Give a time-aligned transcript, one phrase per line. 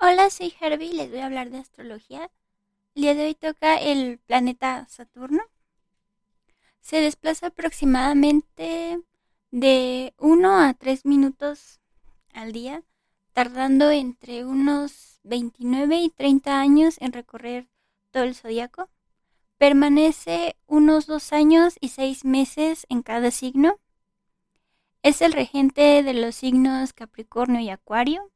[0.00, 2.30] Hola, soy Herbie les voy a hablar de astrología.
[2.94, 5.42] El día de hoy toca el planeta Saturno.
[6.80, 9.02] Se desplaza aproximadamente
[9.50, 11.80] de 1 a 3 minutos
[12.32, 12.84] al día,
[13.32, 17.66] tardando entre unos 29 y 30 años en recorrer
[18.12, 18.88] todo el zodiaco.
[19.56, 23.80] Permanece unos 2 años y 6 meses en cada signo.
[25.02, 28.30] Es el regente de los signos Capricornio y Acuario.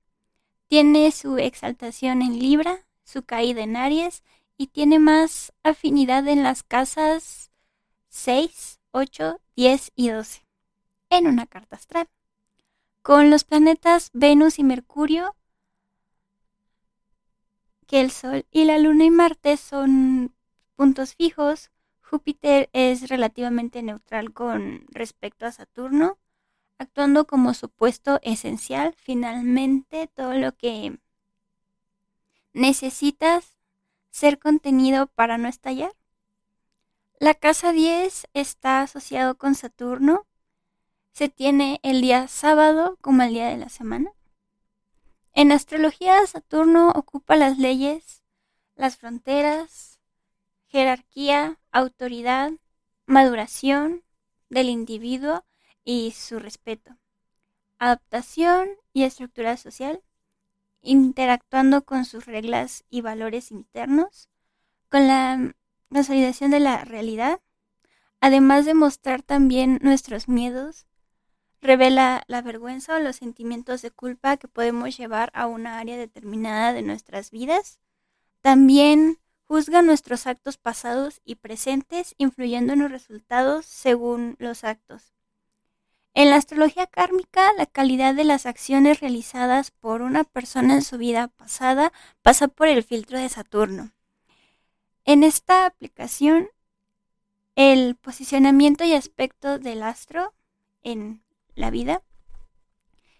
[0.72, 4.22] Tiene su exaltación en Libra, su caída en Aries
[4.56, 7.50] y tiene más afinidad en las casas
[8.08, 10.46] 6, 8, 10 y 12
[11.10, 12.08] en una carta astral.
[13.02, 15.36] Con los planetas Venus y Mercurio,
[17.86, 20.34] que el Sol y la Luna y Marte son
[20.74, 21.70] puntos fijos,
[22.00, 26.16] Júpiter es relativamente neutral con respecto a Saturno
[26.78, 30.98] actuando como supuesto esencial, finalmente todo lo que
[32.52, 33.58] necesitas
[34.10, 35.92] ser contenido para no estallar.
[37.18, 40.26] La casa 10 está asociado con Saturno.
[41.12, 44.10] Se tiene el día sábado como el día de la semana.
[45.32, 48.22] En astrología, Saturno ocupa las leyes,
[48.74, 50.00] las fronteras,
[50.66, 52.52] jerarquía, autoridad,
[53.06, 54.02] maduración
[54.50, 55.44] del individuo
[55.84, 56.96] y su respeto.
[57.78, 60.02] Adaptación y estructura social,
[60.80, 64.28] interactuando con sus reglas y valores internos,
[64.88, 65.54] con la
[65.90, 67.40] consolidación de la realidad,
[68.20, 70.86] además de mostrar también nuestros miedos,
[71.60, 76.72] revela la vergüenza o los sentimientos de culpa que podemos llevar a una área determinada
[76.72, 77.80] de nuestras vidas.
[78.40, 85.12] También juzga nuestros actos pasados y presentes, influyendo en los resultados según los actos.
[86.14, 90.98] En la astrología kármica, la calidad de las acciones realizadas por una persona en su
[90.98, 93.92] vida pasada pasa por el filtro de Saturno.
[95.06, 96.50] En esta aplicación,
[97.56, 100.34] el posicionamiento y aspecto del astro
[100.82, 101.22] en
[101.54, 102.02] la vida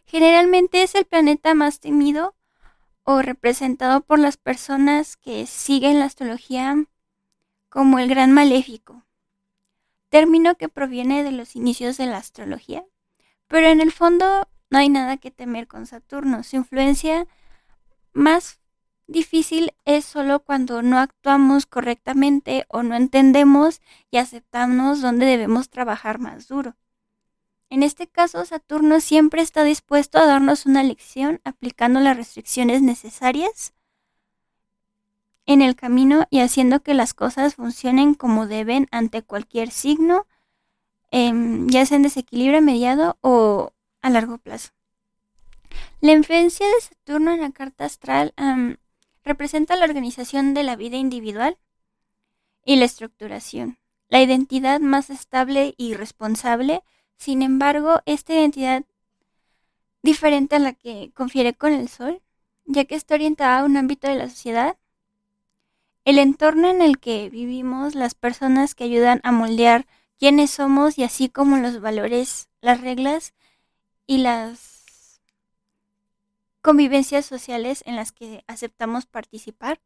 [0.04, 2.34] generalmente es el planeta más temido
[3.04, 6.76] o representado por las personas que siguen la astrología
[7.70, 9.02] como el gran maléfico
[10.12, 12.84] término que proviene de los inicios de la astrología.
[13.52, 16.42] Pero en el fondo no hay nada que temer con Saturno.
[16.42, 17.26] Su influencia
[18.14, 18.60] más
[19.06, 26.18] difícil es solo cuando no actuamos correctamente o no entendemos y aceptamos dónde debemos trabajar
[26.18, 26.76] más duro.
[27.68, 33.74] En este caso, Saturno siempre está dispuesto a darnos una lección aplicando las restricciones necesarias
[35.44, 40.26] en el camino y haciendo que las cosas funcionen como deben ante cualquier signo,
[41.12, 44.70] em, ya sea en desequilibrio mediado o a largo plazo.
[46.00, 48.34] La influencia de Saturno en la carta astral
[49.22, 51.56] representa la organización de la vida individual
[52.64, 53.78] y la estructuración,
[54.08, 56.82] la identidad más estable y responsable.
[57.16, 58.84] Sin embargo, esta identidad
[60.02, 62.20] diferente a la que confiere con el Sol,
[62.64, 64.76] ya que está orientada a un ámbito de la sociedad
[66.04, 69.86] el entorno en el que vivimos, las personas que ayudan a moldear
[70.22, 73.34] quiénes somos y así como los valores, las reglas
[74.06, 75.20] y las
[76.60, 79.80] convivencias sociales en las que aceptamos participar,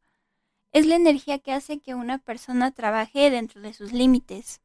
[0.73, 4.61] es la energía que hace que una persona trabaje dentro de sus límites.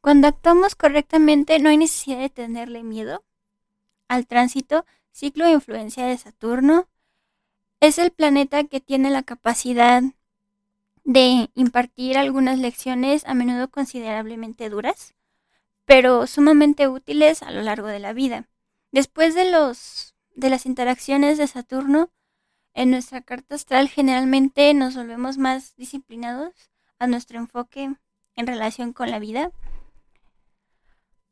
[0.00, 3.24] Cuando actuamos correctamente no hay necesidad de tenerle miedo
[4.06, 6.86] al tránsito, ciclo de influencia de Saturno.
[7.80, 10.04] Es el planeta que tiene la capacidad
[11.04, 15.14] de impartir algunas lecciones a menudo considerablemente duras,
[15.84, 18.48] pero sumamente útiles a lo largo de la vida.
[18.92, 22.10] Después de los de las interacciones de Saturno
[22.74, 26.54] en nuestra carta astral generalmente nos volvemos más disciplinados
[26.98, 27.94] a nuestro enfoque
[28.34, 29.50] en relación con la vida.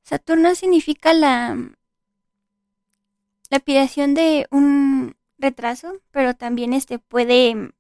[0.03, 1.57] Saturno significa la
[3.49, 7.73] lapidación de un retraso, pero también este puede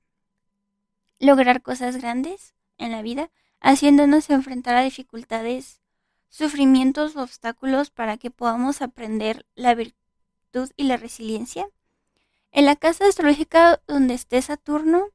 [1.20, 3.30] lograr cosas grandes en la vida,
[3.60, 5.80] haciéndonos enfrentar a dificultades,
[6.28, 11.68] sufrimientos o obstáculos para que podamos aprender la virtud y la resiliencia.
[12.50, 15.10] En la casa astrológica donde esté Saturno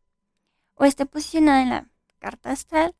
[0.75, 2.95] o esté posicionada en la carta astral,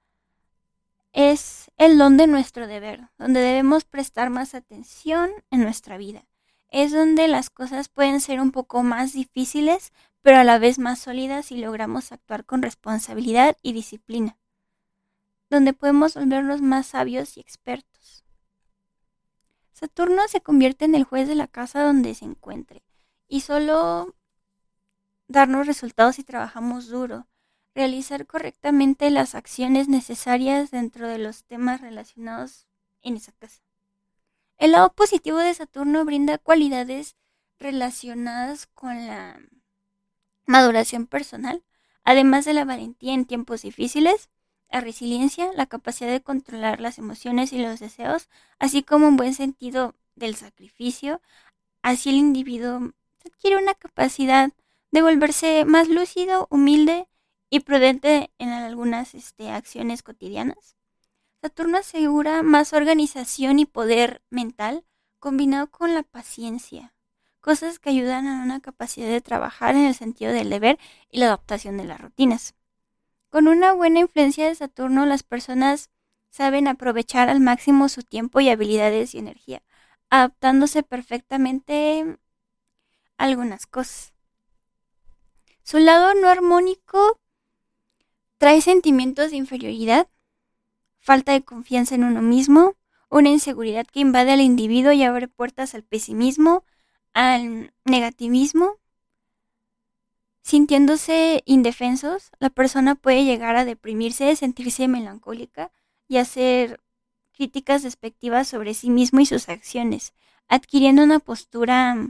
[1.14, 6.26] es el don de nuestro deber, donde debemos prestar más atención en nuestra vida.
[6.70, 11.00] Es donde las cosas pueden ser un poco más difíciles, pero a la vez más
[11.00, 14.38] sólidas si logramos actuar con responsabilidad y disciplina,
[15.50, 18.24] donde podemos volvernos más sabios y expertos.
[19.72, 22.82] Saturno se convierte en el juez de la casa donde se encuentre
[23.28, 24.16] y solo
[25.28, 27.28] darnos resultados si trabajamos duro,
[27.74, 32.68] realizar correctamente las acciones necesarias dentro de los temas relacionados
[33.02, 33.65] en esa casa.
[34.58, 37.16] El lado positivo de Saturno brinda cualidades
[37.60, 39.40] relacionadas con la
[40.46, 41.64] maduración personal,
[42.04, 44.30] además de la valentía en tiempos difíciles,
[44.72, 48.30] la resiliencia, la capacidad de controlar las emociones y los deseos,
[48.60, 51.22] así como un buen sentido del sacrificio,
[51.82, 52.94] así el individuo
[53.26, 54.52] adquiere una capacidad
[54.92, 57.08] de volverse más lúcido, humilde
[57.50, 60.76] y prudente en algunas este, acciones cotidianas.
[61.46, 64.84] Saturno asegura más organización y poder mental
[65.20, 66.96] combinado con la paciencia,
[67.40, 70.80] cosas que ayudan a una capacidad de trabajar en el sentido del deber
[71.12, 72.56] y la adaptación de las rutinas.
[73.30, 75.92] Con una buena influencia de Saturno, las personas
[76.32, 79.62] saben aprovechar al máximo su tiempo y habilidades y energía,
[80.10, 82.18] adaptándose perfectamente
[83.20, 84.14] a algunas cosas.
[85.62, 87.20] Su lado no armónico
[88.40, 90.08] trae sentimientos de inferioridad,
[91.06, 92.74] falta de confianza en uno mismo,
[93.10, 96.64] una inseguridad que invade al individuo y abre puertas al pesimismo,
[97.14, 98.78] al negativismo.
[100.42, 105.72] Sintiéndose indefensos, la persona puede llegar a deprimirse, sentirse melancólica
[106.08, 106.82] y hacer
[107.34, 110.14] críticas despectivas sobre sí mismo y sus acciones,
[110.48, 112.10] adquiriendo una postura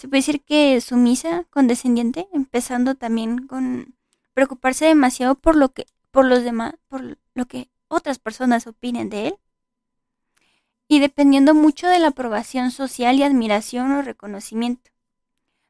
[0.00, 3.96] se puede decir que sumisa, condescendiente, empezando también con
[4.32, 9.28] preocuparse demasiado por lo que por los demás, por lo que otras personas opinen de
[9.28, 9.34] él.
[10.88, 14.90] Y dependiendo mucho de la aprobación social y admiración o reconocimiento.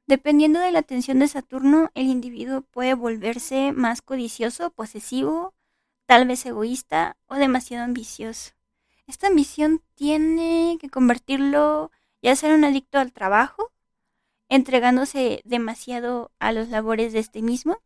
[0.07, 5.55] Dependiendo de la atención de Saturno, el individuo puede volverse más codicioso, posesivo,
[6.07, 8.53] tal vez egoísta o demasiado ambicioso.
[9.07, 11.91] Esta ambición tiene que convertirlo
[12.23, 13.73] ya sea un adicto al trabajo
[14.51, 17.79] entregándose demasiado a los labores de este mismo.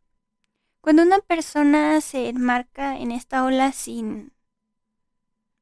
[0.85, 4.33] Cuando una persona se enmarca en esta ola sin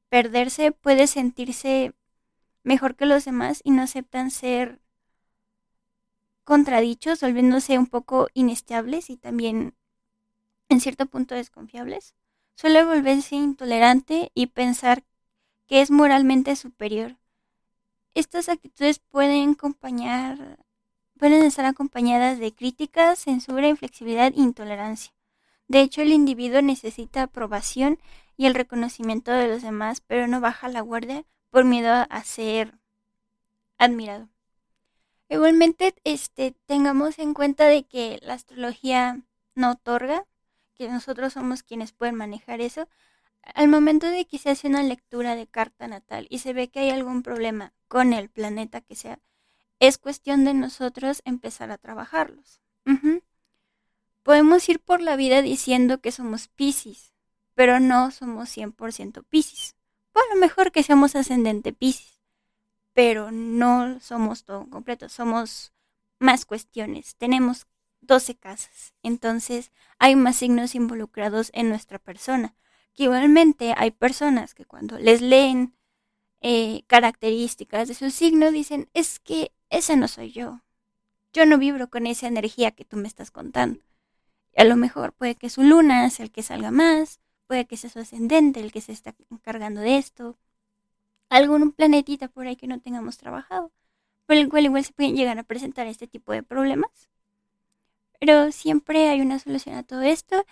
[0.09, 1.93] perderse, puede sentirse
[2.63, 4.81] mejor que los demás y no aceptan ser
[6.43, 9.75] contradichos, volviéndose un poco inestables y también
[10.67, 12.15] en cierto punto desconfiables.
[12.55, 15.05] Suele volverse intolerante y pensar
[15.67, 17.15] que es moralmente superior.
[18.13, 20.62] Estas actitudes pueden acompañar
[21.17, 25.13] pueden estar acompañadas de críticas, censura, inflexibilidad e intolerancia.
[25.67, 27.99] De hecho, el individuo necesita aprobación
[28.37, 32.77] y el reconocimiento de los demás, pero no baja la guardia por miedo a ser
[33.77, 34.29] admirado.
[35.29, 39.21] Igualmente, este, tengamos en cuenta de que la astrología
[39.55, 40.25] no otorga,
[40.75, 42.87] que nosotros somos quienes pueden manejar eso.
[43.55, 46.79] Al momento de que se hace una lectura de carta natal y se ve que
[46.79, 49.19] hay algún problema con el planeta que sea,
[49.87, 52.61] es cuestión de nosotros empezar a trabajarlos.
[54.23, 57.11] Podemos ir por la vida diciendo que somos Pisces,
[57.53, 59.75] pero no somos 100% Pisces.
[60.13, 62.21] Por lo mejor que seamos ascendente Pisces,
[62.93, 65.73] pero no somos todo completo, somos
[66.17, 67.17] más cuestiones.
[67.17, 67.67] Tenemos
[67.99, 72.55] 12 casas, entonces hay más signos involucrados en nuestra persona.
[72.93, 75.75] Que igualmente hay personas que cuando les leen
[76.39, 80.61] eh, características de su signo dicen, es que ese no soy yo.
[81.33, 83.79] Yo no vibro con esa energía que tú me estás contando.
[84.55, 87.89] A lo mejor puede que su luna sea el que salga más, puede que sea
[87.89, 90.37] su ascendente el que se está encargando de esto,
[91.29, 93.71] algún planetita por ahí que no tengamos trabajado,
[94.27, 97.09] por el cual igual se pueden llegar a presentar este tipo de problemas.
[98.19, 100.45] Pero siempre hay una solución a todo esto.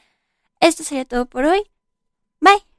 [0.59, 1.69] Esto sería todo por hoy.
[2.39, 2.70] Bye.